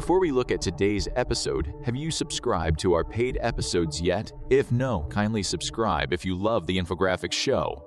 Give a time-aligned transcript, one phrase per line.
[0.00, 4.32] Before we look at today's episode, have you subscribed to our paid episodes yet?
[4.48, 7.84] If no, kindly subscribe if you love the infographics show.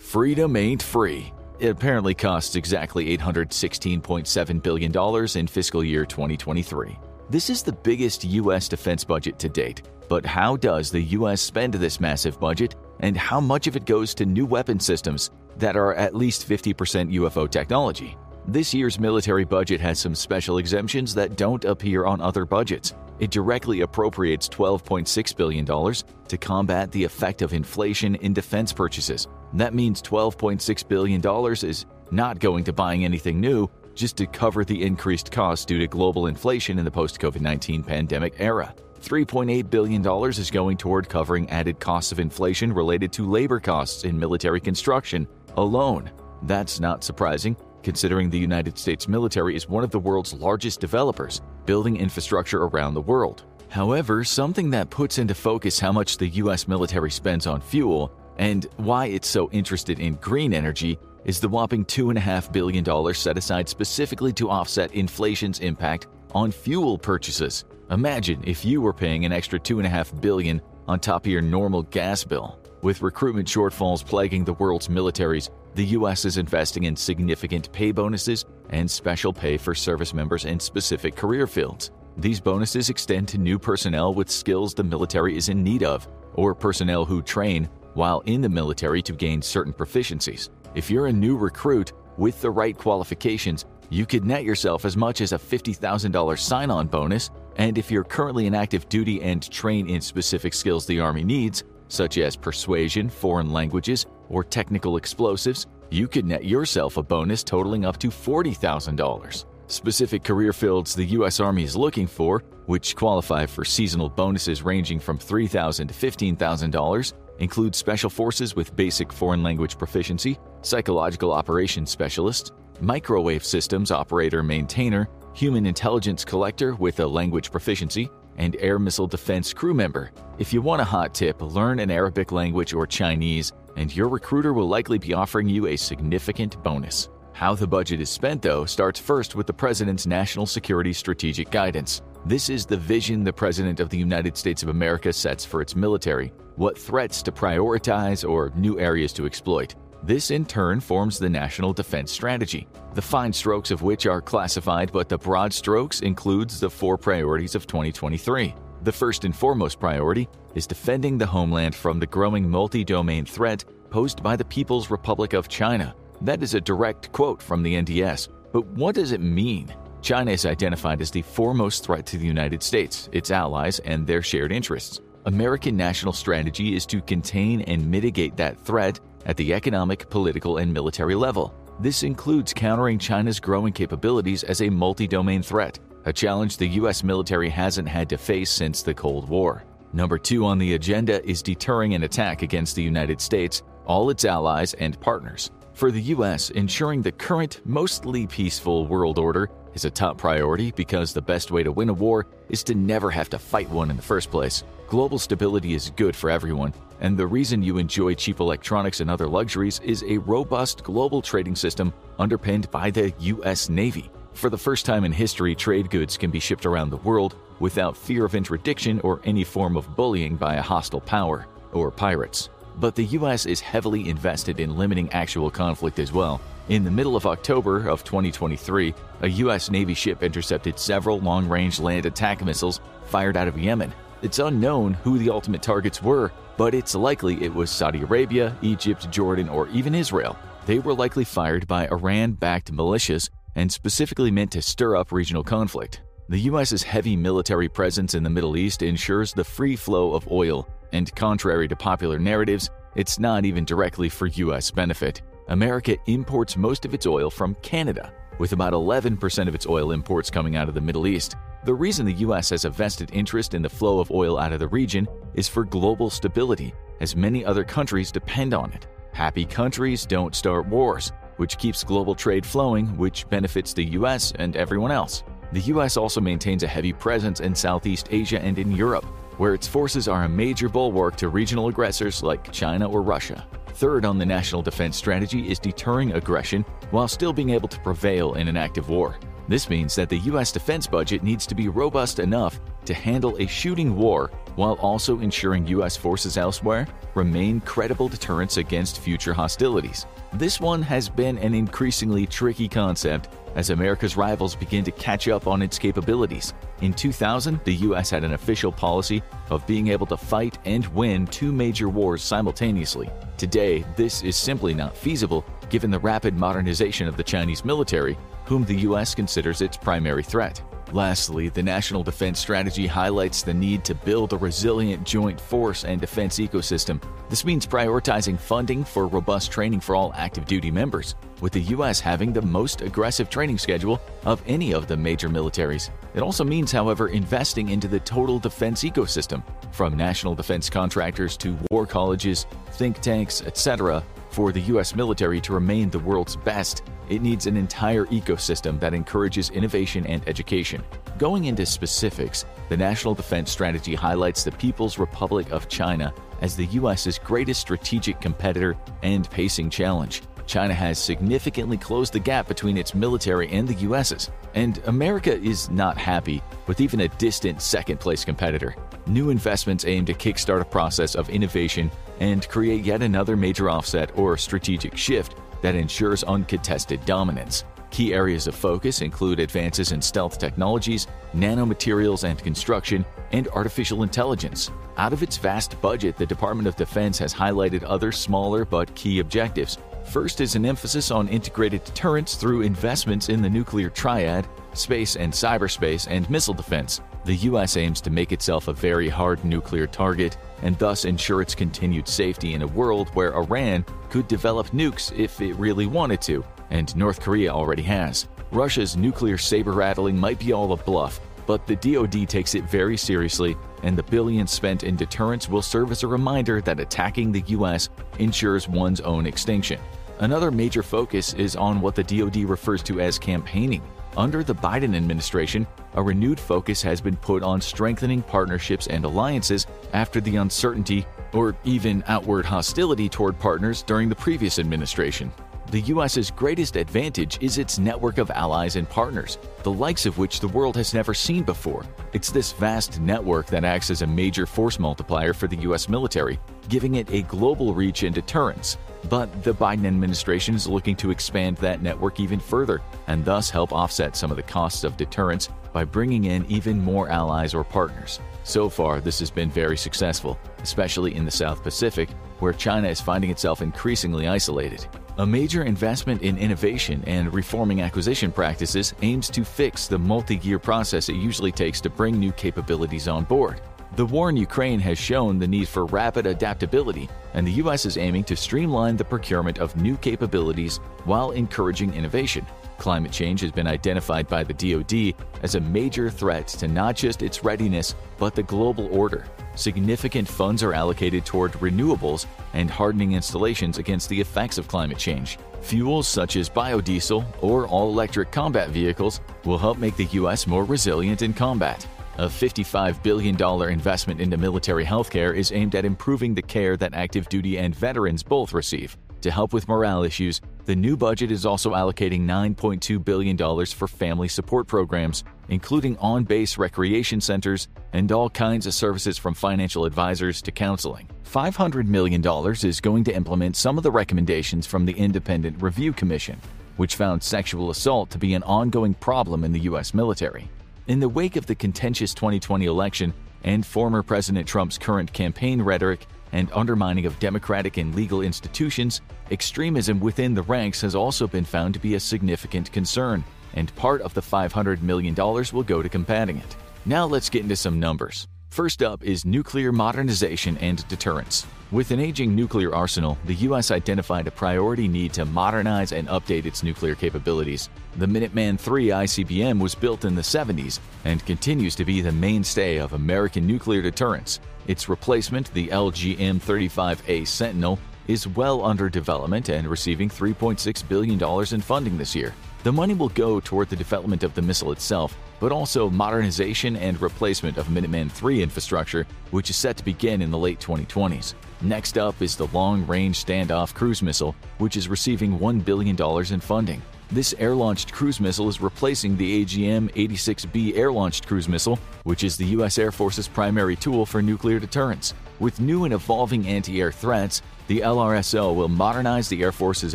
[0.00, 1.32] Freedom ain't free.
[1.60, 6.98] It apparently costs exactly $816.7 billion in fiscal year 2023.
[7.30, 8.66] This is the biggest U.S.
[8.66, 9.82] defense budget to date.
[10.08, 11.40] But how does the U.S.
[11.40, 15.76] spend this massive budget, and how much of it goes to new weapon systems that
[15.76, 16.74] are at least 50%
[17.14, 18.16] UFO technology?
[18.48, 22.94] This year's military budget has some special exemptions that don't appear on other budgets.
[23.18, 29.26] It directly appropriates $12.6 billion to combat the effect of inflation in defense purchases.
[29.54, 34.80] That means $12.6 billion is not going to buying anything new, just to cover the
[34.80, 38.72] increased costs due to global inflation in the post COVID 19 pandemic era.
[39.00, 44.16] $3.8 billion is going toward covering added costs of inflation related to labor costs in
[44.16, 46.12] military construction alone.
[46.42, 51.40] That's not surprising considering the United States military is one of the world's largest developers,
[51.66, 53.44] building infrastructure around the world.
[53.68, 58.66] However, something that puts into focus how much the US military spends on fuel and
[58.78, 64.32] why it's so interested in green energy is the whopping $2.5 billion set aside specifically
[64.32, 67.66] to offset inflation's impact on fuel purchases.
[67.92, 72.24] Imagine if you were paying an extra 2.5 billion on top of your normal gas
[72.24, 72.58] bill.
[72.82, 76.24] With recruitment shortfalls plaguing the world's militaries, the U.S.
[76.24, 81.46] is investing in significant pay bonuses and special pay for service members in specific career
[81.46, 81.90] fields.
[82.16, 86.54] These bonuses extend to new personnel with skills the military is in need of, or
[86.54, 90.48] personnel who train while in the military to gain certain proficiencies.
[90.74, 95.20] If you're a new recruit with the right qualifications, you could net yourself as much
[95.20, 97.28] as a $50,000 sign on bonus.
[97.56, 101.64] And if you're currently in active duty and train in specific skills the Army needs,
[101.88, 107.84] such as persuasion, foreign languages, or technical explosives, you could net yourself a bonus totaling
[107.84, 109.44] up to $40,000.
[109.68, 111.40] Specific career fields the U.S.
[111.40, 117.74] Army is looking for, which qualify for seasonal bonuses ranging from $3,000 to $15,000, include
[117.74, 125.66] special forces with basic foreign language proficiency, psychological operations specialist, microwave systems operator maintainer, human
[125.66, 128.08] intelligence collector with a language proficiency,
[128.38, 130.10] and air missile defense crew member.
[130.38, 134.52] If you want a hot tip, learn an Arabic language or Chinese, and your recruiter
[134.52, 137.08] will likely be offering you a significant bonus.
[137.32, 142.00] How the budget is spent, though, starts first with the President's National Security Strategic Guidance.
[142.24, 145.76] This is the vision the President of the United States of America sets for its
[145.76, 149.74] military, what threats to prioritize or new areas to exploit.
[150.02, 154.90] This in turn forms the National Defense Strategy, the fine strokes of which are classified,
[154.92, 158.54] but the broad strokes includes the four priorities of 2023.
[158.86, 164.22] The first and foremost priority is defending the homeland from the growing multi-domain threat posed
[164.22, 165.92] by the People's Republic of China.
[166.20, 168.28] That is a direct quote from the NDS.
[168.52, 169.74] But what does it mean?
[170.02, 174.22] China is identified as the foremost threat to the United States, its allies, and their
[174.22, 175.00] shared interests.
[175.24, 180.72] American national strategy is to contain and mitigate that threat at the economic, political, and
[180.72, 181.52] military level.
[181.80, 187.02] This includes countering China's growing capabilities as a multi domain threat, a challenge the U.S.
[187.02, 189.64] military hasn't had to face since the Cold War.
[189.92, 194.24] Number two on the agenda is deterring an attack against the United States, all its
[194.24, 195.50] allies, and partners.
[195.72, 201.12] For the U.S., ensuring the current, mostly peaceful world order is a top priority because
[201.12, 203.96] the best way to win a war is to never have to fight one in
[203.96, 204.62] the first place.
[204.86, 209.26] Global stability is good for everyone, and the reason you enjoy cheap electronics and other
[209.26, 214.08] luxuries is a robust global trading system underpinned by the US Navy.
[214.36, 217.96] For the first time in history, trade goods can be shipped around the world without
[217.96, 222.50] fear of interdiction or any form of bullying by a hostile power or pirates.
[222.78, 226.42] But the US is heavily invested in limiting actual conflict as well.
[226.68, 228.92] In the middle of October of 2023,
[229.22, 233.90] a US Navy ship intercepted several long-range land attack missiles fired out of Yemen.
[234.20, 239.10] It's unknown who the ultimate targets were, but it's likely it was Saudi Arabia, Egypt,
[239.10, 240.36] Jordan, or even Israel.
[240.66, 245.42] They were likely fired by Iran backed militias and specifically meant to stir up regional
[245.42, 246.02] conflict.
[246.28, 250.68] The US's heavy military presence in the Middle East ensures the free flow of oil,
[250.92, 255.22] and contrary to popular narratives, it's not even directly for US benefit.
[255.48, 260.30] America imports most of its oil from Canada, with about 11% of its oil imports
[260.30, 261.36] coming out of the Middle East.
[261.64, 264.60] The reason the US has a vested interest in the flow of oil out of
[264.60, 268.86] the region is for global stability, as many other countries depend on it.
[269.12, 274.56] Happy countries don't start wars, which keeps global trade flowing, which benefits the US and
[274.56, 275.22] everyone else.
[275.52, 279.04] The US also maintains a heavy presence in Southeast Asia and in Europe,
[279.38, 283.46] where its forces are a major bulwark to regional aggressors like China or Russia.
[283.68, 288.34] Third on the national defense strategy is deterring aggression while still being able to prevail
[288.34, 289.18] in an active war.
[289.48, 290.50] This means that the U.S.
[290.50, 295.66] defense budget needs to be robust enough to handle a shooting war while also ensuring
[295.68, 295.96] U.S.
[295.96, 300.06] forces elsewhere remain credible deterrents against future hostilities.
[300.32, 305.46] This one has been an increasingly tricky concept as America's rivals begin to catch up
[305.46, 306.52] on its capabilities.
[306.82, 308.10] In 2000, the U.S.
[308.10, 313.08] had an official policy of being able to fight and win two major wars simultaneously.
[313.38, 318.64] Today, this is simply not feasible given the rapid modernization of the Chinese military, whom
[318.64, 319.14] the U.S.
[319.14, 320.62] considers its primary threat.
[320.92, 326.00] Lastly, the National Defense Strategy highlights the need to build a resilient joint force and
[326.00, 327.02] defense ecosystem.
[327.28, 331.98] This means prioritizing funding for robust training for all active duty members, with the U.S.
[331.98, 335.90] having the most aggressive training schedule of any of the major militaries.
[336.14, 341.58] It also means, however, investing into the total defense ecosystem, from national defense contractors to
[341.72, 344.04] war colleges, think tanks, etc.,
[344.36, 344.94] for the U.S.
[344.94, 350.22] military to remain the world's best, it needs an entire ecosystem that encourages innovation and
[350.28, 350.84] education.
[351.16, 356.12] Going into specifics, the National Defense Strategy highlights the People's Republic of China
[356.42, 360.20] as the U.S.'s greatest strategic competitor and pacing challenge.
[360.46, 365.68] China has significantly closed the gap between its military and the US's, and America is
[365.70, 368.74] not happy with even a distant second place competitor.
[369.06, 371.90] New investments aim to kickstart a process of innovation
[372.20, 377.64] and create yet another major offset or strategic shift that ensures uncontested dominance.
[377.90, 384.70] Key areas of focus include advances in stealth technologies, nanomaterials and construction, and artificial intelligence.
[384.98, 389.20] Out of its vast budget, the Department of Defense has highlighted other smaller but key
[389.20, 389.78] objectives.
[390.08, 395.32] First is an emphasis on integrated deterrence through investments in the nuclear triad, space and
[395.32, 397.00] cyberspace, and missile defense.
[397.24, 397.76] The U.S.
[397.76, 402.54] aims to make itself a very hard nuclear target and thus ensure its continued safety
[402.54, 407.20] in a world where Iran could develop nukes if it really wanted to, and North
[407.20, 408.28] Korea already has.
[408.52, 412.96] Russia's nuclear saber rattling might be all a bluff, but the DoD takes it very
[412.96, 417.44] seriously, and the billions spent in deterrence will serve as a reminder that attacking the
[417.48, 417.88] U.S.
[418.18, 419.80] ensures one's own extinction.
[420.18, 423.82] Another major focus is on what the DoD refers to as campaigning.
[424.16, 429.66] Under the Biden administration, a renewed focus has been put on strengthening partnerships and alliances
[429.92, 435.30] after the uncertainty or even outward hostility toward partners during the previous administration.
[435.68, 440.38] The US's greatest advantage is its network of allies and partners, the likes of which
[440.38, 441.84] the world has never seen before.
[442.12, 446.38] It's this vast network that acts as a major force multiplier for the US military,
[446.68, 448.78] giving it a global reach and deterrence.
[449.08, 453.72] But the Biden administration is looking to expand that network even further and thus help
[453.72, 458.20] offset some of the costs of deterrence by bringing in even more allies or partners.
[458.44, 462.08] So far, this has been very successful, especially in the South Pacific,
[462.38, 464.86] where China is finding itself increasingly isolated.
[465.18, 470.58] A major investment in innovation and reforming acquisition practices aims to fix the multi year
[470.58, 473.62] process it usually takes to bring new capabilities on board.
[473.94, 477.86] The war in Ukraine has shown the need for rapid adaptability, and the U.S.
[477.86, 482.44] is aiming to streamline the procurement of new capabilities while encouraging innovation.
[482.76, 487.22] Climate change has been identified by the DoD as a major threat to not just
[487.22, 489.24] its readiness, but the global order.
[489.56, 495.38] Significant funds are allocated toward renewables and hardening installations against the effects of climate change.
[495.62, 500.46] Fuels such as biodiesel or all electric combat vehicles will help make the U.S.
[500.46, 501.86] more resilient in combat.
[502.18, 503.36] A $55 billion
[503.70, 508.22] investment into military healthcare is aimed at improving the care that active duty and veterans
[508.22, 508.96] both receive.
[509.22, 514.28] To help with morale issues, the new budget is also allocating $9.2 billion for family
[514.28, 520.42] support programs, including on base recreation centers and all kinds of services from financial advisors
[520.42, 521.08] to counseling.
[521.24, 522.24] $500 million
[522.64, 526.40] is going to implement some of the recommendations from the Independent Review Commission,
[526.76, 529.94] which found sexual assault to be an ongoing problem in the U.S.
[529.94, 530.48] military.
[530.88, 536.06] In the wake of the contentious 2020 election and former President Trump's current campaign rhetoric,
[536.32, 541.74] and undermining of democratic and legal institutions, extremism within the ranks has also been found
[541.74, 546.38] to be a significant concern, and part of the $500 million will go to combating
[546.38, 546.56] it.
[546.84, 548.28] Now let's get into some numbers.
[548.50, 551.46] First up is nuclear modernization and deterrence.
[551.72, 553.70] With an aging nuclear arsenal, the U.S.
[553.70, 557.68] identified a priority need to modernize and update its nuclear capabilities.
[557.96, 562.76] The Minuteman III ICBM was built in the 70s and continues to be the mainstay
[562.78, 564.40] of American nuclear deterrence.
[564.68, 571.60] Its replacement, the LGM 35A Sentinel, is well under development and receiving $3.6 billion in
[571.60, 572.34] funding this year.
[572.64, 577.00] The money will go toward the development of the missile itself, but also modernization and
[577.00, 581.34] replacement of Minuteman III infrastructure, which is set to begin in the late 2020s.
[581.60, 585.96] Next up is the Long Range Standoff Cruise Missile, which is receiving $1 billion
[586.32, 586.82] in funding.
[587.12, 592.24] This air launched cruise missile is replacing the AGM 86B air launched cruise missile, which
[592.24, 592.78] is the U.S.
[592.78, 595.14] Air Force's primary tool for nuclear deterrence.
[595.38, 599.94] With new and evolving anti air threats, the LRSO will modernize the Air Force's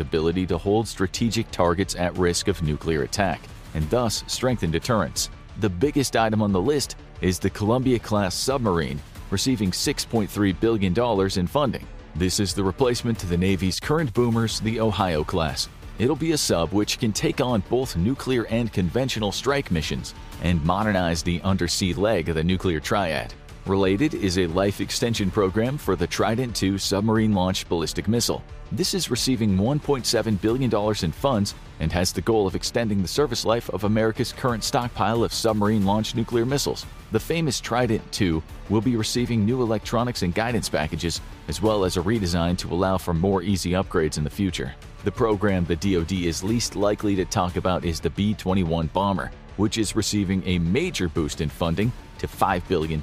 [0.00, 3.42] ability to hold strategic targets at risk of nuclear attack,
[3.74, 5.28] and thus strengthen deterrence.
[5.60, 9.00] The biggest item on the list is the Columbia class submarine,
[9.30, 11.86] receiving $6.3 billion in funding.
[12.14, 15.68] This is the replacement to the Navy's current boomers, the Ohio class.
[16.02, 20.60] It'll be a sub which can take on both nuclear and conventional strike missions and
[20.64, 23.32] modernize the undersea leg of the nuclear triad.
[23.66, 28.42] Related is a life extension program for the Trident II submarine launched ballistic missile.
[28.72, 33.44] This is receiving $1.7 billion in funds and has the goal of extending the service
[33.44, 36.84] life of America's current stockpile of submarine launched nuclear missiles.
[37.12, 41.96] The famous Trident II will be receiving new electronics and guidance packages, as well as
[41.96, 44.74] a redesign to allow for more easy upgrades in the future.
[45.04, 49.30] The program the DoD is least likely to talk about is the B 21 bomber,
[49.56, 53.00] which is receiving a major boost in funding to $5 billion.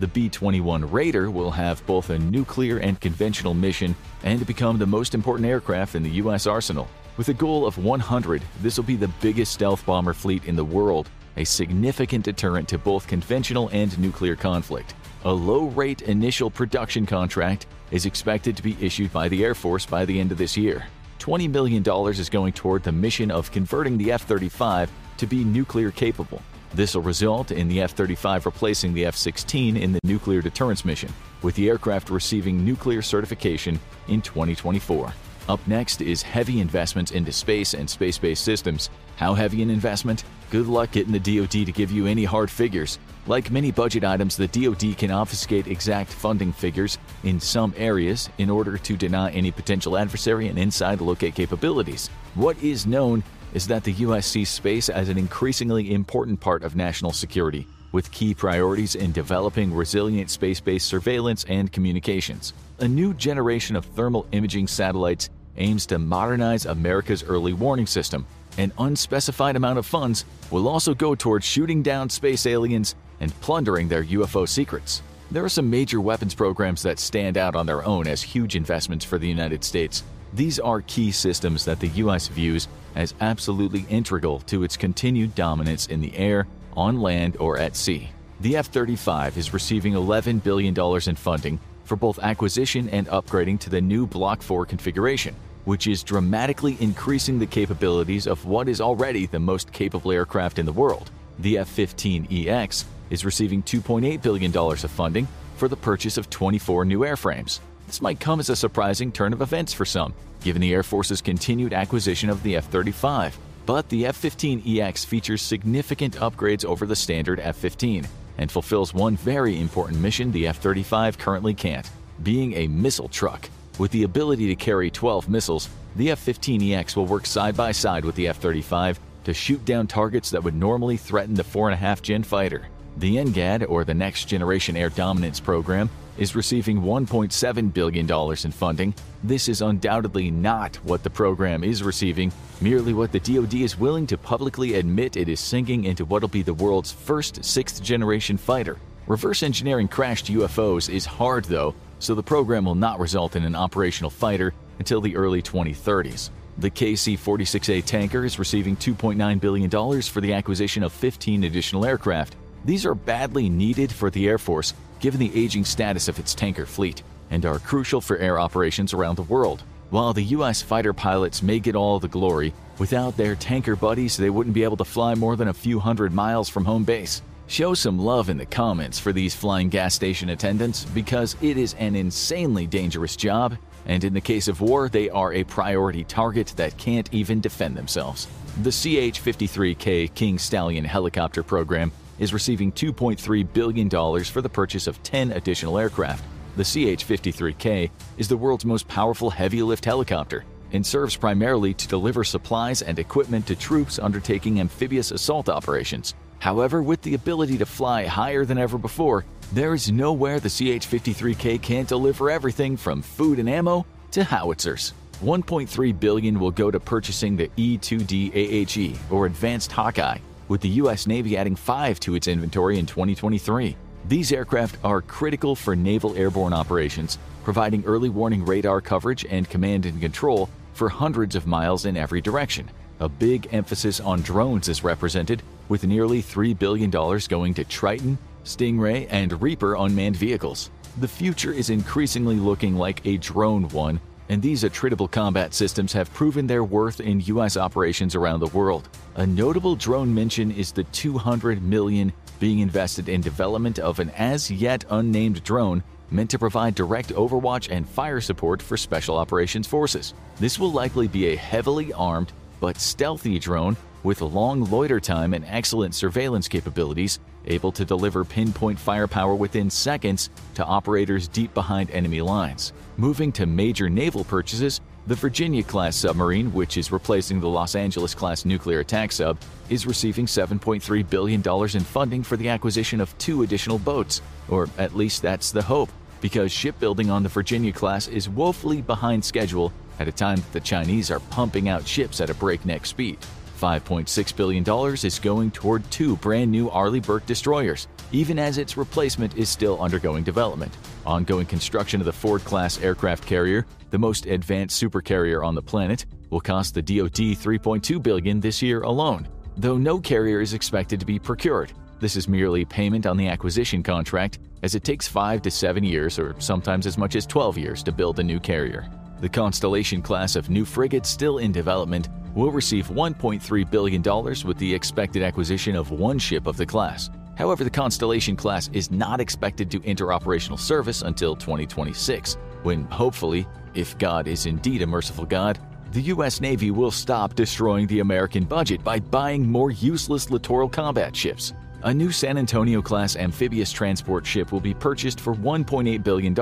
[0.00, 4.86] The B 21 Raider will have both a nuclear and conventional mission and become the
[4.86, 6.46] most important aircraft in the U.S.
[6.46, 6.88] arsenal.
[7.16, 10.64] With a goal of 100, this will be the biggest stealth bomber fleet in the
[10.64, 14.94] world, a significant deterrent to both conventional and nuclear conflict.
[15.24, 19.86] A low rate initial production contract is expected to be issued by the Air Force
[19.86, 20.86] by the end of this year.
[21.20, 25.90] $20 million is going toward the mission of converting the F 35 to be nuclear
[25.90, 26.42] capable.
[26.74, 30.84] This will result in the F 35 replacing the F 16 in the nuclear deterrence
[30.84, 33.78] mission, with the aircraft receiving nuclear certification
[34.08, 35.12] in 2024.
[35.48, 38.90] Up next is heavy investments into space and space based systems.
[39.16, 40.24] How heavy an investment?
[40.50, 42.98] Good luck getting the DoD to give you any hard figures.
[43.26, 48.50] Like many budget items, the DoD can obfuscate exact funding figures in some areas in
[48.50, 52.08] order to deny any potential adversary an inside look at capabilities.
[52.34, 53.22] What is known
[53.54, 54.26] is that the U.S.
[54.26, 59.72] sees space as an increasingly important part of national security, with key priorities in developing
[59.72, 62.52] resilient space based surveillance and communications.
[62.80, 68.26] A new generation of thermal imaging satellites aims to modernize America's early warning system.
[68.58, 73.88] An unspecified amount of funds will also go towards shooting down space aliens and plundering
[73.88, 75.02] their UFO secrets.
[75.30, 79.04] There are some major weapons programs that stand out on their own as huge investments
[79.04, 80.02] for the United States.
[80.34, 82.26] These are key systems that the U.S.
[82.26, 87.76] views as absolutely integral to its continued dominance in the air, on land, or at
[87.76, 88.08] sea.
[88.40, 90.74] The F 35 is receiving $11 billion
[91.08, 95.36] in funding for both acquisition and upgrading to the new Block 4 configuration,
[95.66, 100.66] which is dramatically increasing the capabilities of what is already the most capable aircraft in
[100.66, 101.12] the world.
[101.38, 107.00] The F 15EX is receiving $2.8 billion of funding for the purchase of 24 new
[107.00, 107.60] airframes.
[107.86, 111.20] This might come as a surprising turn of events for some, given the Air Force's
[111.20, 113.36] continued acquisition of the F 35.
[113.66, 118.06] But the F 15EX features significant upgrades over the standard F 15
[118.38, 121.88] and fulfills one very important mission the F 35 currently can't
[122.22, 123.48] being a missile truck.
[123.78, 128.04] With the ability to carry 12 missiles, the F 15EX will work side by side
[128.04, 132.22] with the F 35 to shoot down targets that would normally threaten the 4.5 Gen
[132.22, 132.66] fighter.
[132.96, 138.10] The NGAD, or the Next Generation Air Dominance Program, is receiving $1.7 billion
[138.44, 138.94] in funding.
[139.22, 144.06] This is undoubtedly not what the program is receiving, merely what the DoD is willing
[144.06, 148.78] to publicly admit it is sinking into what'll be the world's first sixth generation fighter.
[149.06, 153.54] Reverse engineering crashed UFOs is hard though, so the program will not result in an
[153.54, 156.30] operational fighter until the early 2030s.
[156.58, 162.36] The KC 46A tanker is receiving $2.9 billion for the acquisition of 15 additional aircraft.
[162.64, 166.66] These are badly needed for the Air Force, given the aging status of its tanker
[166.66, 169.62] fleet, and are crucial for air operations around the world.
[169.90, 170.62] While the U.S.
[170.62, 174.76] fighter pilots may get all the glory, without their tanker buddies, they wouldn't be able
[174.78, 177.22] to fly more than a few hundred miles from home base.
[177.46, 181.74] Show some love in the comments for these flying gas station attendants because it is
[181.74, 186.54] an insanely dangerous job, and in the case of war, they are a priority target
[186.56, 188.26] that can't even defend themselves.
[188.62, 193.90] The CH 53K King Stallion helicopter program is receiving $2.3 billion
[194.24, 196.24] for the purchase of 10 additional aircraft.
[196.56, 201.88] The CH 53K is the world's most powerful heavy lift helicopter and serves primarily to
[201.88, 206.14] deliver supplies and equipment to troops undertaking amphibious assault operations.
[206.40, 210.86] However, with the ability to fly higher than ever before, there is nowhere the CH
[210.86, 214.92] 53K can't deliver everything from food and ammo to howitzers.
[215.22, 220.18] 1.3 billion will go to purchasing the E-2D AHE or Advanced Hawkeye,
[220.48, 223.76] with the US Navy adding 5 to its inventory in 2023.
[224.08, 229.86] These aircraft are critical for naval airborne operations, providing early warning radar coverage and command
[229.86, 232.68] and control for hundreds of miles in every direction.
[233.00, 239.06] A big emphasis on drones is represented, with nearly $3 billion going to Triton, Stingray,
[239.10, 240.70] and Reaper unmanned vehicles.
[241.00, 246.12] The future is increasingly looking like a drone one, and these attritable combat systems have
[246.14, 247.56] proven their worth in U.S.
[247.56, 248.88] operations around the world.
[249.16, 254.50] A notable drone mention is the 200 million being invested in development of an as
[254.50, 260.14] yet unnamed drone meant to provide direct overwatch and fire support for special operations forces.
[260.38, 265.44] This will likely be a heavily armed but stealthy drone with long loiter time and
[265.48, 272.20] excellent surveillance capabilities, able to deliver pinpoint firepower within seconds to operators deep behind enemy
[272.20, 272.72] lines.
[272.96, 278.14] Moving to major naval purchases, the Virginia class submarine, which is replacing the Los Angeles
[278.14, 283.42] class nuclear attack sub, is receiving $7.3 billion in funding for the acquisition of two
[283.42, 285.90] additional boats, or at least that's the hope,
[286.22, 290.60] because shipbuilding on the Virginia class is woefully behind schedule at a time that the
[290.60, 293.18] Chinese are pumping out ships at a breakneck speed.
[293.64, 299.38] $5.6 billion is going toward two brand new Arleigh Burke destroyers, even as its replacement
[299.38, 300.76] is still undergoing development.
[301.06, 306.04] Ongoing construction of the Ford class aircraft carrier, the most advanced supercarrier on the planet,
[306.28, 311.06] will cost the DoD 3.2 billion this year alone, though no carrier is expected to
[311.06, 311.72] be procured.
[312.00, 316.18] This is merely payment on the acquisition contract, as it takes 5 to 7 years
[316.18, 318.90] or sometimes as much as 12 years to build a new carrier.
[319.22, 324.02] The Constellation class of new frigates still in development will receive $1.3 billion
[324.46, 327.10] with the expected acquisition of one ship of the class.
[327.36, 333.46] However, the Constellation class is not expected to enter operational service until 2026, when hopefully,
[333.74, 335.58] if God is indeed a merciful God,
[335.92, 336.40] the U.S.
[336.40, 341.54] Navy will stop destroying the American budget by buying more useless littoral combat ships.
[341.82, 346.34] A new San Antonio class amphibious transport ship will be purchased for $1.8 billion,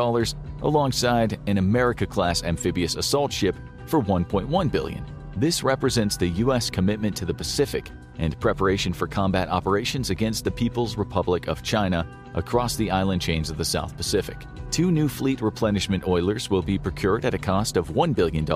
[0.62, 3.56] alongside an America class amphibious assault ship
[3.86, 5.04] for $1.1 billion.
[5.36, 6.68] This represents the U.S.
[6.68, 12.06] commitment to the Pacific and preparation for combat operations against the People's Republic of China
[12.34, 14.46] across the island chains of the South Pacific.
[14.70, 18.46] Two new fleet replenishment oilers will be procured at a cost of $1 billion,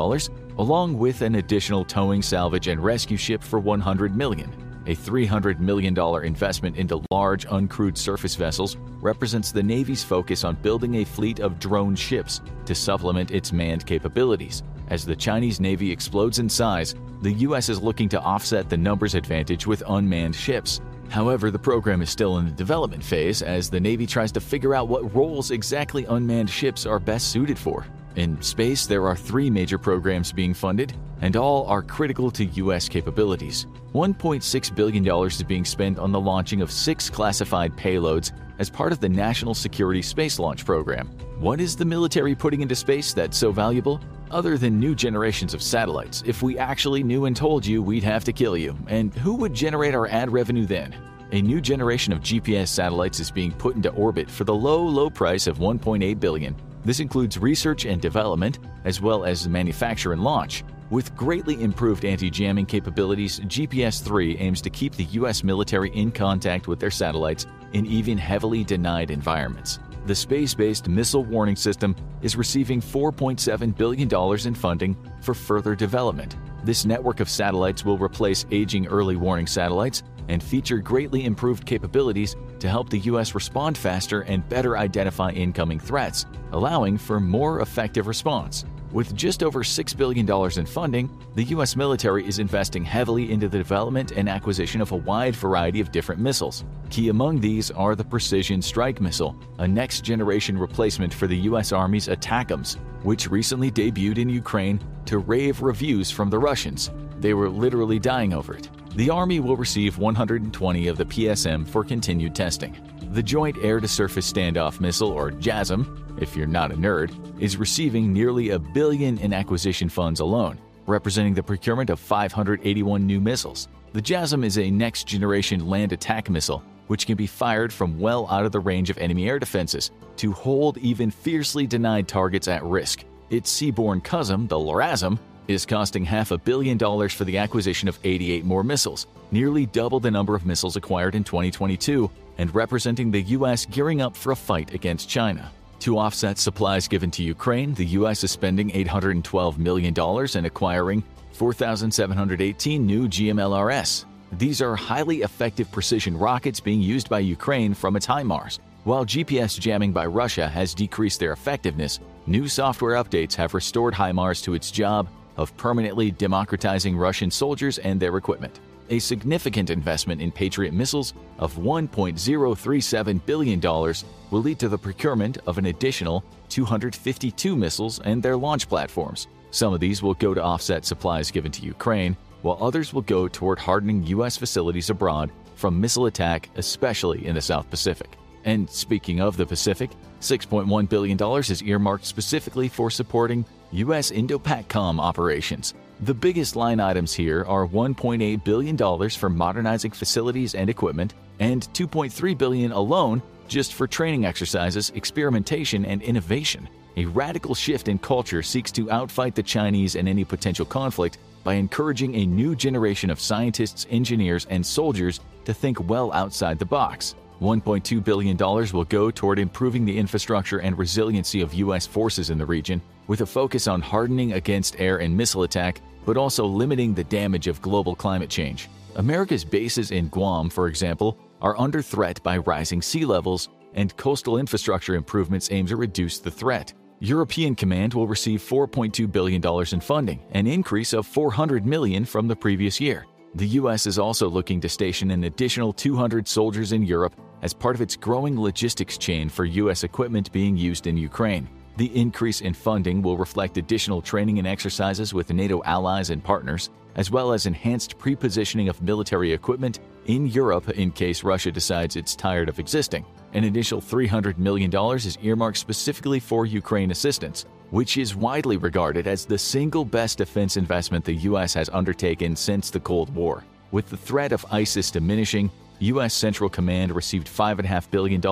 [0.59, 4.53] along with an additional towing, salvage, and rescue ship for 100 million.
[4.87, 10.97] A $300 million investment into large uncrewed surface vessels represents the Navy's focus on building
[10.97, 14.62] a fleet of drone ships to supplement its manned capabilities.
[14.88, 17.68] As the Chinese Navy explodes in size, the U.S.
[17.68, 20.81] is looking to offset the numbers advantage with unmanned ships.
[21.09, 24.75] However, the program is still in the development phase as the Navy tries to figure
[24.75, 27.87] out what roles exactly unmanned ships are best suited for.
[28.16, 32.88] In space, there are three major programs being funded, and all are critical to U.S.
[32.88, 33.66] capabilities.
[33.92, 39.01] $1.6 billion is being spent on the launching of six classified payloads as part of
[39.01, 41.09] the National Security Space Launch Program.
[41.38, 44.01] What is the military putting into space that's so valuable?
[44.31, 48.25] Other than new generations of satellites, if we actually knew and told you, we'd have
[48.25, 48.77] to kill you.
[48.89, 50.95] And who would generate our ad revenue then?
[51.33, 55.11] A new generation of GPS satellites is being put into orbit for the low, low
[55.11, 56.57] price of 1.8 billion.
[56.85, 60.65] This includes research and development, as well as manufacture and launch.
[60.91, 65.43] With greatly improved anti jamming capabilities, GPS 3 aims to keep the U.S.
[65.43, 69.81] military in contact with their satellites in even heavily denied environments.
[70.07, 76.37] The space based missile warning system is receiving $4.7 billion in funding for further development.
[76.62, 82.37] This network of satellites will replace aging early warning satellites and feature greatly improved capabilities
[82.61, 83.35] to help the U.S.
[83.35, 88.64] respond faster and better identify incoming threats, allowing for more effective response.
[88.92, 91.75] With just over $6 billion in funding, the U.S.
[91.77, 96.20] military is investing heavily into the development and acquisition of a wide variety of different
[96.20, 96.64] missiles.
[96.88, 101.72] Key among these are the Precision Strike Missile, a next generation replacement for the U.S.
[101.72, 106.90] Army's ATACMS, which recently debuted in Ukraine to rave reviews from the Russians.
[107.18, 108.70] They were literally dying over it.
[108.94, 112.77] The Army will receive 120 of the PSM for continued testing.
[113.12, 117.57] The Joint Air to Surface Standoff Missile, or JASSM, if you're not a nerd, is
[117.57, 123.69] receiving nearly a billion in acquisition funds alone, representing the procurement of 581 new missiles.
[123.92, 128.27] The JASSM is a next generation land attack missile which can be fired from well
[128.31, 132.62] out of the range of enemy air defenses to hold even fiercely denied targets at
[132.64, 133.05] risk.
[133.31, 137.99] Its seaborne cousin, the LRASM, is costing half a billion dollars for the acquisition of
[138.05, 143.22] 88 more missiles, nearly double the number of missiles acquired in 2022, and representing the
[143.22, 143.66] U.S.
[143.66, 145.51] gearing up for a fight against China.
[145.81, 148.25] To offset supplies given to Ukraine, the U.S.
[148.25, 149.94] is spending $812 million
[150.35, 154.05] in acquiring 4,718 new GMLRS.
[154.33, 158.59] These are highly effective precision rockets being used by Ukraine from its HIMARS.
[158.85, 164.42] While GPS jamming by Russia has decreased their effectiveness, new software updates have restored HIMARS
[164.44, 168.61] to its job of permanently democratizing Russian soldiers and their equipment.
[168.88, 175.59] A significant investment in Patriot missiles of $1.037 billion will lead to the procurement of
[175.59, 179.27] an additional 252 missiles and their launch platforms.
[179.51, 183.27] Some of these will go to offset supplies given to Ukraine, while others will go
[183.27, 184.37] toward hardening U.S.
[184.37, 188.16] facilities abroad from missile attack, especially in the South Pacific.
[188.44, 194.12] And speaking of the Pacific, $6.1 billion is earmarked specifically for supporting U.S.
[194.12, 195.75] Indo-PACOM operations.
[196.01, 202.37] The biggest line items here are $1.8 billion for modernizing facilities and equipment, and 2.3
[202.37, 206.69] billion alone just for training exercises, experimentation, and innovation.
[206.99, 211.55] A radical shift in culture seeks to outfight the Chinese in any potential conflict by
[211.55, 217.15] encouraging a new generation of scientists, engineers, and soldiers to think well outside the box.
[217.41, 221.87] $1.2 billion will go toward improving the infrastructure and resiliency of U.S.
[221.87, 226.16] forces in the region, with a focus on hardening against air and missile attack, but
[226.16, 228.69] also limiting the damage of global climate change.
[228.97, 234.38] America's bases in Guam, for example, are under threat by rising sea levels, and coastal
[234.38, 236.73] infrastructure improvements aim to reduce the threat.
[237.01, 239.42] European Command will receive $4.2 billion
[239.73, 243.05] in funding, an increase of 400 million from the previous year.
[243.35, 243.87] The U.S.
[243.87, 247.97] is also looking to station an additional 200 soldiers in Europe as part of its
[247.97, 249.85] growing logistics chain for U.S.
[249.85, 251.47] equipment being used in Ukraine.
[251.77, 256.71] The increase in funding will reflect additional training and exercises with NATO allies and partners,
[256.95, 262.17] as well as enhanced pre-positioning of military equipment in Europe in case Russia decides it's
[262.17, 263.05] tired of existing.
[263.35, 269.27] An initial $300 million is earmarked specifically for Ukraine assistance, which is widely regarded as
[269.27, 271.53] the single best defense investment the U.S.
[271.53, 273.45] has undertaken since the Cold War.
[273.71, 276.15] With the threat of ISIS diminishing, U.S.
[276.15, 278.23] Central Command received $5.5 billion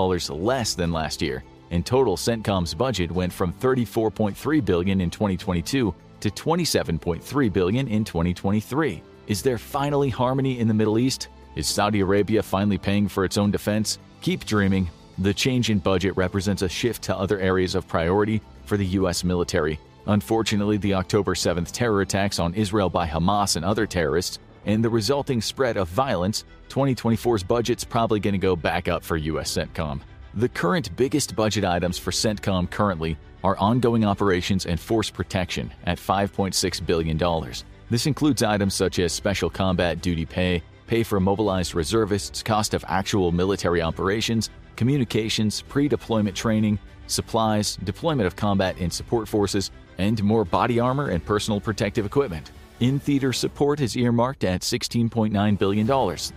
[0.43, 6.31] less than last year, and total CENTCOM's budget went from 34.3 billion in 2022 to
[6.31, 9.03] 27.3 billion in 2023.
[9.27, 11.29] Is there finally harmony in the Middle East?
[11.57, 13.99] Is Saudi Arabia finally paying for its own defense?
[14.21, 14.91] Keep dreaming.
[15.19, 19.23] The change in budget represents a shift to other areas of priority for the U.S.
[19.23, 19.79] military.
[20.07, 24.91] Unfortunately, the October 7th terror attacks on Israel by Hamas and other terrorists and the
[24.91, 30.01] resulting spread of violence, 2024's budget's probably going to go back up for US CENTCOM.
[30.37, 35.97] The current biggest budget items for CENTCOM currently are ongoing operations and force protection at
[35.97, 37.53] $5.6 billion.
[37.89, 42.85] This includes items such as special combat duty pay, pay for mobilized reservists, cost of
[42.89, 50.21] actual military operations, communications, pre deployment training, supplies, deployment of combat and support forces, and
[50.25, 52.51] more body armor and personal protective equipment.
[52.81, 55.87] In theater support is earmarked at $16.9 billion.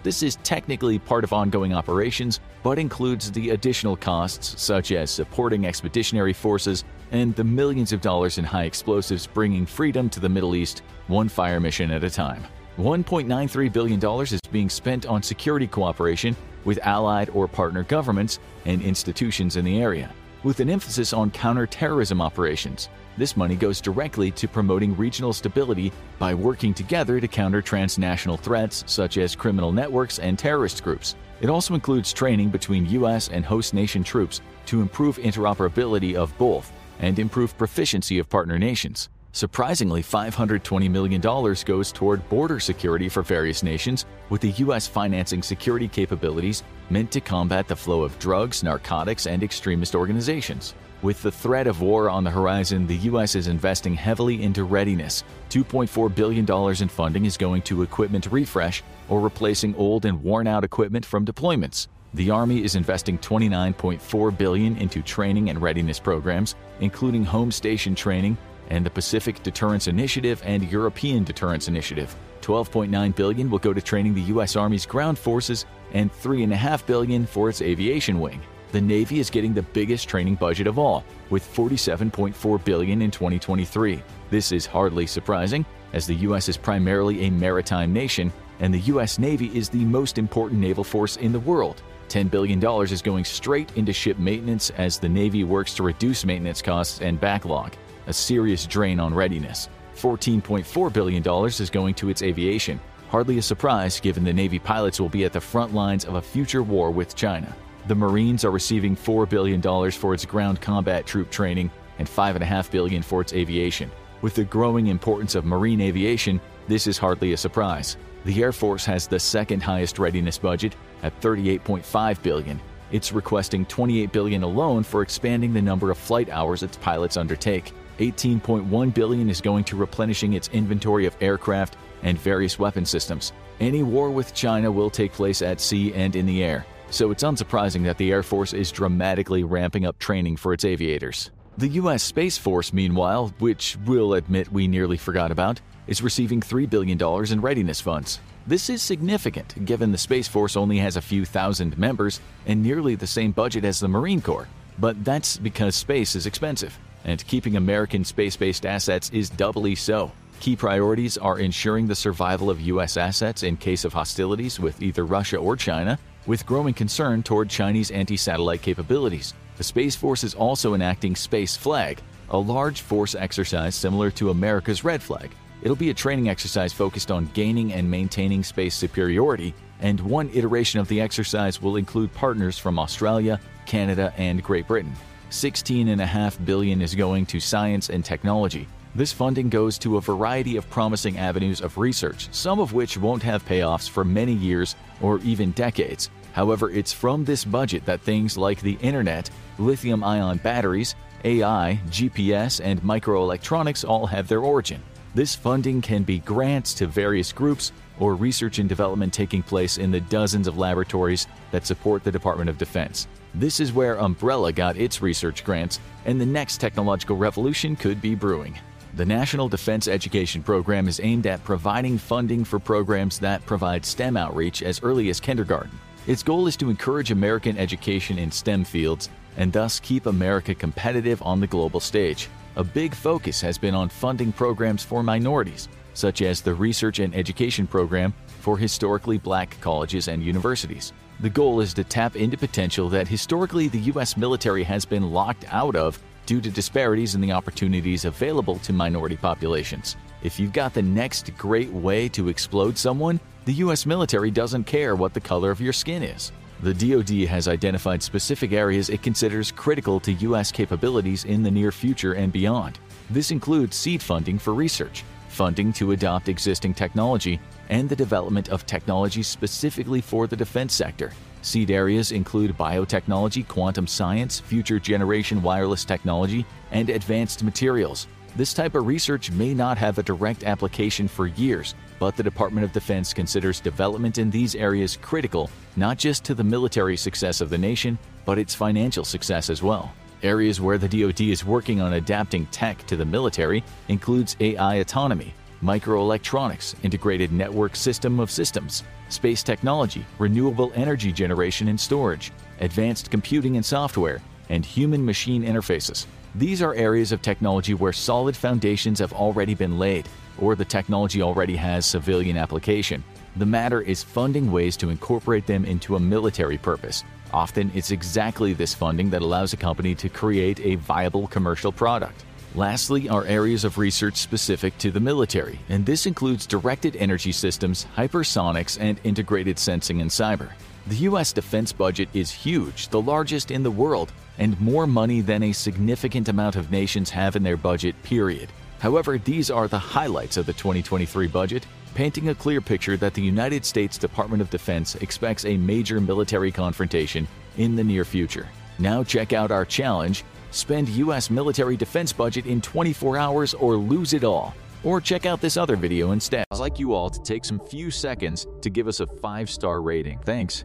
[0.03, 5.65] This is technically part of ongoing operations, but includes the additional costs such as supporting
[5.65, 10.55] expeditionary forces and the millions of dollars in high explosives bringing freedom to the Middle
[10.55, 12.43] East, one fire mission at a time.
[12.77, 19.55] $1.93 billion is being spent on security cooperation with allied or partner governments and institutions
[19.55, 22.89] in the area, with an emphasis on counterterrorism operations.
[23.17, 28.83] This money goes directly to promoting regional stability by working together to counter transnational threats
[28.85, 31.15] such as criminal networks and terrorist groups.
[31.41, 33.29] It also includes training between U.S.
[33.29, 39.09] and host nation troops to improve interoperability of both and improve proficiency of partner nations.
[39.31, 44.87] Surprisingly, $520 million goes toward border security for various nations, with the U.S.
[44.87, 50.73] financing security capabilities meant to combat the flow of drugs, narcotics, and extremist organizations.
[51.03, 53.35] With the threat of war on the horizon, the U.S.
[53.35, 55.23] is investing heavily into readiness.
[55.51, 60.63] $2.4 billion in funding is going to equipment refresh or replacing old and worn out
[60.63, 61.87] equipment from deployments.
[62.15, 68.35] The Army is investing 29.4 billion into training and readiness programs, including home station training
[68.69, 72.15] and the Pacific Deterrence Initiative and European Deterrence Initiative.
[72.41, 74.55] 12.9 billion will go to training the U.S.
[74.55, 79.61] Army's ground forces and 3.5 billion for its aviation wing the Navy is getting the
[79.61, 84.01] biggest training budget of all, with 47.4 billion in 2023.
[84.29, 89.19] This is hardly surprising, as the US is primarily a maritime nation and the US
[89.19, 91.81] Navy is the most important naval force in the world.
[92.09, 96.61] $10 billion is going straight into ship maintenance as the Navy works to reduce maintenance
[96.61, 97.73] costs and backlog,
[98.07, 99.69] a serious drain on readiness.
[99.95, 105.09] $14.4 billion is going to its aviation, hardly a surprise given the Navy pilots will
[105.09, 107.53] be at the front lines of a future war with China.
[107.87, 113.01] The Marines are receiving $4 billion for its ground combat troop training and 5.5 billion
[113.01, 113.89] for its aviation.
[114.21, 117.95] With the growing importance of marine aviation, this is hardly a surprise.
[118.25, 122.59] The Air Force has the second highest readiness budget at 38.5 billion.
[122.91, 127.73] It's requesting 28 billion alone for expanding the number of flight hours its pilots undertake.
[127.99, 133.31] 18.1 billion is going to replenishing its inventory of aircraft and various weapon systems.
[133.61, 137.23] Any war with China will take place at sea and in the air, so it's
[137.23, 141.31] unsurprising that the Air Force is dramatically ramping up training for its aviators.
[141.57, 146.69] The US Space Force, meanwhile, which we'll admit we nearly forgot about, is receiving $3
[146.69, 148.19] billion in readiness funds.
[148.45, 152.95] This is significant given the Space Force only has a few thousand members and nearly
[152.95, 154.47] the same budget as the Marine Corps.
[154.79, 160.11] But that's because space is expensive, and keeping American space based assets is doubly so.
[160.39, 162.95] Key priorities are ensuring the survival of U.S.
[162.95, 165.97] assets in case of hostilities with either Russia or China,
[166.27, 169.33] with growing concern toward Chinese anti satellite capabilities.
[169.57, 174.83] The Space Force is also enacting Space Flag, a large force exercise similar to America's
[174.83, 175.31] Red Flag.
[175.63, 180.79] It'll be a training exercise focused on gaining and maintaining space superiority, and one iteration
[180.79, 184.93] of the exercise will include partners from Australia, Canada, and Great Britain.
[185.31, 188.67] 16.5 billion is going to science and technology.
[188.95, 193.21] This funding goes to a variety of promising avenues of research, some of which won't
[193.23, 196.09] have payoffs for many years or even decades.
[196.37, 202.61] However, it's from this budget that things like the internet, lithium ion batteries, AI, GPS,
[202.63, 204.79] and microelectronics all have their origin.
[205.15, 209.89] This funding can be grants to various groups or research and development taking place in
[209.89, 213.07] the dozens of laboratories that support the Department of Defense.
[213.33, 218.13] This is where Umbrella got its research grants, and the next technological revolution could be
[218.13, 218.55] brewing.
[218.93, 224.15] The National Defense Education Program is aimed at providing funding for programs that provide STEM
[224.15, 225.71] outreach as early as kindergarten.
[226.07, 231.21] Its goal is to encourage American education in STEM fields and thus keep America competitive
[231.21, 232.29] on the global stage.
[232.55, 237.13] A big focus has been on funding programs for minorities, such as the Research and
[237.13, 240.93] Education Program for historically black colleges and universities.
[241.19, 244.15] The goal is to tap into potential that historically the U.S.
[244.15, 249.17] military has been locked out of due to disparities in the opportunities available to minority
[249.17, 249.97] populations.
[250.23, 253.85] If you've got the next great way to explode someone, the U.S.
[253.85, 256.31] military doesn't care what the color of your skin is.
[256.63, 260.51] The DoD has identified specific areas it considers critical to U.S.
[260.51, 262.79] capabilities in the near future and beyond.
[263.11, 268.65] This includes seed funding for research, funding to adopt existing technology, and the development of
[268.65, 271.13] technology specifically for the defense sector.
[271.43, 278.07] Seed areas include biotechnology, quantum science, future generation wireless technology, and advanced materials.
[278.37, 282.65] This type of research may not have a direct application for years, but the Department
[282.65, 287.49] of Defense considers development in these areas critical not just to the military success of
[287.49, 289.91] the nation, but its financial success as well.
[290.21, 295.33] Areas where the DoD is working on adapting tech to the military includes AI autonomy,
[295.63, 303.55] microelectronics, integrated network system of systems, space technology, renewable energy generation and storage, advanced computing
[303.55, 306.05] and software, and human machine interfaces.
[306.37, 311.19] These are areas of technology where solid foundations have already been laid, or the technology
[311.19, 313.03] already has civilian application.
[313.37, 317.03] The matter is funding ways to incorporate them into a military purpose.
[317.33, 322.23] Often, it's exactly this funding that allows a company to create a viable commercial product.
[322.53, 327.87] Lastly, are areas of research specific to the military, and this includes directed energy systems,
[327.95, 330.51] hypersonics, and integrated sensing and cyber.
[330.85, 331.33] The U.S.
[331.33, 336.29] defense budget is huge, the largest in the world, and more money than a significant
[336.29, 338.49] amount of nations have in their budget, period.
[338.79, 343.21] However, these are the highlights of the 2023 budget, painting a clear picture that the
[343.21, 348.47] United States Department of Defense expects a major military confrontation in the near future.
[348.79, 351.29] Now, check out our challenge spend U.S.
[351.29, 354.55] military defense budget in 24 hours or lose it all.
[354.83, 356.45] Or check out this other video instead.
[356.51, 359.81] I'd like you all to take some few seconds to give us a five star
[359.81, 360.19] rating.
[360.19, 360.63] Thanks.